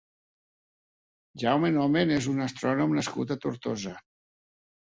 [1.43, 3.95] Jaume Nomen és un astrònom nascut a Tortosa.